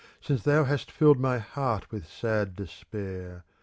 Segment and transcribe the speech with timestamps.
[0.19, 3.45] Since thou hast filled my heart with sad despair.